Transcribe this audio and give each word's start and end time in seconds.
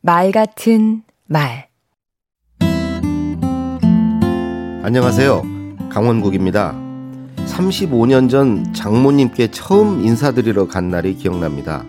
말 0.00 0.30
같은 0.30 1.02
말 1.26 1.66
안녕하세요. 4.84 5.42
강원국입니다. 5.90 6.72
35년 7.46 8.30
전 8.30 8.72
장모님께 8.72 9.50
처음 9.50 10.06
인사드리러 10.06 10.68
간 10.68 10.88
날이 10.90 11.16
기억납니다. 11.16 11.84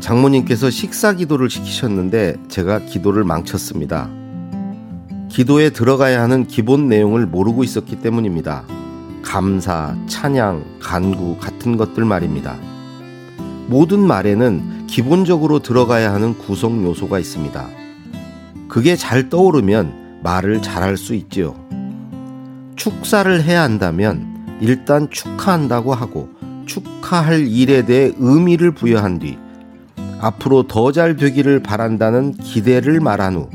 장모님께서 0.00 0.68
식사 0.68 1.14
기도를 1.14 1.48
시키셨는데 1.48 2.36
제가 2.48 2.80
기도를 2.80 3.24
망쳤습니다. 3.24 4.10
기도에 5.30 5.70
들어가야 5.70 6.20
하는 6.20 6.46
기본 6.46 6.88
내용을 6.88 7.24
모르고 7.24 7.64
있었기 7.64 8.02
때문입니다. 8.02 8.64
감사, 9.22 9.96
찬양, 10.08 10.78
간구 10.80 11.38
같은 11.38 11.78
것들 11.78 12.04
말입니다. 12.04 12.54
모든 13.66 14.06
말에는 14.06 14.77
기본적으로 14.88 15.60
들어가야 15.60 16.12
하는 16.12 16.36
구성 16.36 16.82
요소가 16.82 17.18
있습니다. 17.20 17.68
그게 18.68 18.96
잘 18.96 19.28
떠오르면 19.28 20.20
말을 20.24 20.60
잘할 20.62 20.96
수 20.96 21.14
있지요. 21.14 21.54
축사를 22.74 23.42
해야 23.44 23.62
한다면 23.62 24.58
일단 24.60 25.08
축하한다고 25.10 25.94
하고 25.94 26.30
축하할 26.66 27.46
일에 27.46 27.84
대해 27.84 28.12
의미를 28.18 28.72
부여한 28.72 29.20
뒤 29.20 29.38
앞으로 30.20 30.64
더 30.66 30.90
잘 30.90 31.16
되기를 31.16 31.62
바란다는 31.62 32.32
기대를 32.34 33.00
말한 33.00 33.36
후 33.36 33.48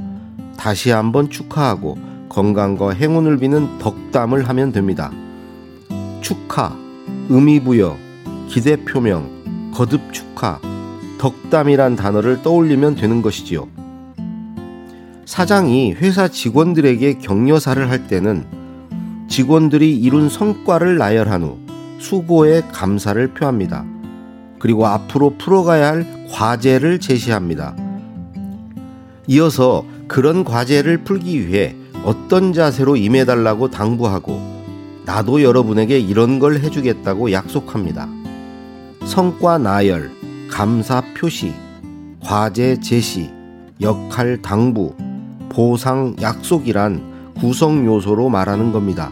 다시 0.57 0.91
한번 0.91 1.29
축하하고 1.29 1.97
건강과 2.29 2.91
행운을 2.91 3.37
비는 3.37 3.79
덕담을 3.79 4.47
하면 4.47 4.71
됩니다. 4.71 5.11
축하, 6.21 6.75
의미 7.29 7.59
부여, 7.59 7.97
기대 8.47 8.77
표명, 8.77 9.71
거듭 9.73 10.13
축하, 10.13 10.59
덕담이란 11.23 11.95
단어를 11.95 12.41
떠올리면 12.41 12.95
되는 12.95 13.21
것이지요. 13.21 13.69
사장이 15.23 15.93
회사 15.93 16.27
직원들에게 16.27 17.19
격려사를 17.19 17.89
할 17.89 18.07
때는 18.07 18.43
직원들이 19.29 19.97
이룬 19.97 20.27
성과를 20.27 20.97
나열한 20.97 21.43
후 21.43 21.59
수고에 21.99 22.63
감사를 22.73 23.25
표합니다. 23.35 23.85
그리고 24.59 24.85
앞으로 24.85 25.35
풀어가야 25.37 25.87
할 25.87 26.27
과제를 26.29 26.99
제시합니다. 26.99 27.73
이어서 29.27 29.85
그런 30.09 30.43
과제를 30.43 31.05
풀기 31.05 31.47
위해 31.47 31.73
어떤 32.03 32.51
자세로 32.51 32.97
임해달라고 32.97 33.71
당부하고 33.71 34.41
나도 35.05 35.41
여러분에게 35.41 35.99
이런 35.99 36.39
걸 36.39 36.59
해주겠다고 36.59 37.31
약속합니다. 37.31 38.09
성과 39.05 39.57
나열, 39.57 40.22
감사 40.53 41.01
표시, 41.17 41.51
과제 42.19 42.79
제시, 42.79 43.31
역할 43.81 44.39
당부, 44.39 44.93
보상 45.49 46.15
약속이란 46.21 47.33
구성 47.39 47.83
요소로 47.87 48.29
말하는 48.29 48.71
겁니다. 48.71 49.11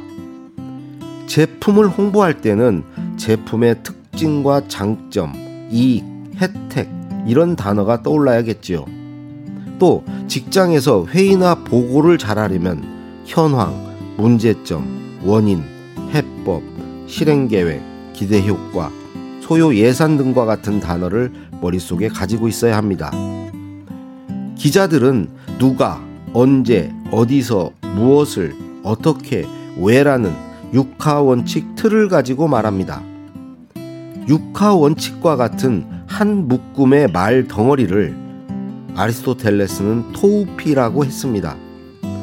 제품을 1.26 1.88
홍보할 1.88 2.42
때는 2.42 2.84
제품의 3.18 3.82
특징과 3.82 4.68
장점, 4.68 5.34
이익, 5.72 6.06
혜택, 6.36 6.88
이런 7.26 7.56
단어가 7.56 8.04
떠올라야겠지요. 8.04 8.86
또 9.80 10.04
직장에서 10.28 11.08
회의나 11.08 11.56
보고를 11.56 12.20
잘하려면 12.20 12.84
현황, 13.26 14.16
문제점, 14.16 15.20
원인, 15.24 15.64
해법, 16.14 16.62
실행 17.08 17.48
계획, 17.48 17.82
기대 18.14 18.46
효과, 18.46 18.92
소요 19.52 19.76
예산 19.76 20.16
등과 20.16 20.46
같은 20.46 20.80
단어를 20.80 21.30
머릿속에 21.60 22.08
가지고 22.08 22.48
있어야 22.48 22.78
합니다. 22.78 23.12
기자들은 24.56 25.28
누가, 25.60 26.02
언제, 26.32 26.90
어디서, 27.12 27.72
무엇을, 27.96 28.56
어떻게, 28.82 29.46
왜라는 29.78 30.32
육하 30.74 31.20
원칙 31.20 31.76
틀을 31.76 32.08
가지고 32.08 32.48
말합니다. 32.48 33.04
육하 34.30 34.74
원칙과 34.74 35.36
같은 35.36 35.86
한 36.08 36.48
묶음의 36.48 37.12
말 37.12 37.46
덩어리를 37.50 38.16
아리스토텔레스는 38.96 40.14
토우피라고 40.14 41.04
했습니다. 41.04 41.58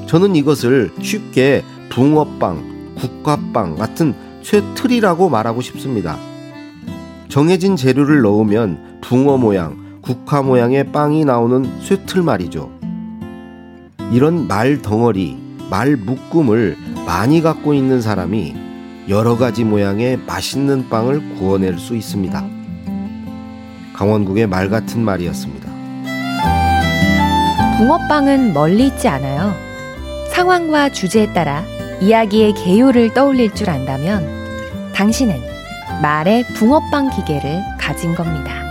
저는 0.07 0.35
이것을 0.35 0.93
쉽게 1.03 1.63
붕어빵, 1.91 2.95
국화빵 2.97 3.75
같은 3.75 4.15
쇠틀이라고 4.43 5.29
말하고 5.29 5.61
싶습니다. 5.61 6.28
정해진 7.29 7.77
재료를 7.77 8.23
넣으면 8.23 9.01
붕어 9.03 9.37
모양, 9.37 10.01
국화 10.01 10.43
모양의 10.43 10.93
빵이 10.93 11.25
나오는 11.25 11.65
쇠틀 11.83 12.23
말이죠. 12.23 12.71
이런 14.11 14.49
말 14.49 14.81
덩어리, 14.81 15.37
말 15.71 15.97
묶음을 15.97 16.77
많이 17.07 17.43
갖고 17.43 17.75
있는 17.75 18.01
사람이 18.01 18.55
여러 19.11 19.37
가지 19.37 19.65
모양의 19.65 20.21
맛있는 20.27 20.89
빵을 20.89 21.35
구워낼 21.37 21.79
수 21.79 21.95
있습니다. 21.95 22.45
강원국의 23.93 24.47
말 24.47 24.71
같은 24.71 25.05
말이었습니다. 25.05 25.69
붕어빵은 27.79 28.55
멀리 28.55 28.87
있지 28.87 29.07
않아요. 29.09 29.53
상황과 30.31 30.91
주제에 30.91 31.33
따라 31.33 31.65
이야기의 32.01 32.55
개요를 32.55 33.13
떠올릴 33.13 33.55
줄 33.55 33.69
안다면 33.71 34.93
당신은 34.95 35.48
말의 36.01 36.45
붕어빵 36.55 37.11
기계를 37.11 37.63
가진 37.79 38.15
겁니다. 38.15 38.68